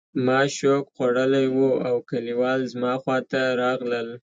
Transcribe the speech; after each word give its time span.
ما 0.25 0.39
شوک 0.57 0.85
خوړلی 0.95 1.45
و 1.55 1.57
او 1.87 1.95
کلیوال 2.09 2.59
زما 2.73 2.93
خواته 3.03 3.41
راغلل 3.61 4.07